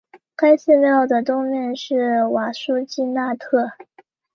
[0.35, 3.73] 该寺庙的东面是瓦苏基纳特。